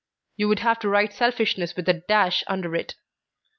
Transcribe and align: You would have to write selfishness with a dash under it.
You 0.35 0.47
would 0.47 0.57
have 0.61 0.79
to 0.79 0.89
write 0.89 1.13
selfishness 1.13 1.75
with 1.75 1.87
a 1.87 1.93
dash 1.93 2.43
under 2.47 2.75
it. 2.75 2.95